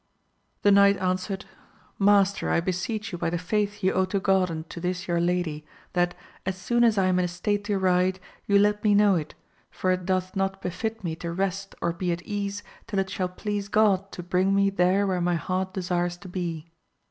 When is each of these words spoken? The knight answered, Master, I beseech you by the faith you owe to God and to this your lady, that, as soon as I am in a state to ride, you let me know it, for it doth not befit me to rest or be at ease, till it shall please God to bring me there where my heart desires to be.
The 0.63 0.71
knight 0.71 0.97
answered, 0.97 1.45
Master, 1.99 2.49
I 2.49 2.59
beseech 2.59 3.11
you 3.11 3.19
by 3.19 3.29
the 3.29 3.37
faith 3.37 3.83
you 3.83 3.93
owe 3.93 4.05
to 4.05 4.19
God 4.19 4.49
and 4.49 4.67
to 4.71 4.79
this 4.79 5.07
your 5.07 5.21
lady, 5.21 5.63
that, 5.93 6.15
as 6.43 6.57
soon 6.57 6.83
as 6.83 6.97
I 6.97 7.05
am 7.05 7.19
in 7.19 7.25
a 7.25 7.27
state 7.27 7.65
to 7.65 7.77
ride, 7.77 8.19
you 8.47 8.57
let 8.57 8.83
me 8.83 8.95
know 8.95 9.13
it, 9.13 9.35
for 9.69 9.91
it 9.91 10.07
doth 10.07 10.35
not 10.35 10.59
befit 10.59 11.03
me 11.03 11.15
to 11.17 11.31
rest 11.31 11.75
or 11.83 11.93
be 11.93 12.11
at 12.11 12.23
ease, 12.23 12.63
till 12.87 12.97
it 12.97 13.11
shall 13.11 13.29
please 13.29 13.67
God 13.67 14.11
to 14.13 14.23
bring 14.23 14.55
me 14.55 14.71
there 14.71 15.05
where 15.05 15.21
my 15.21 15.35
heart 15.35 15.71
desires 15.71 16.17
to 16.17 16.27
be. 16.27 16.71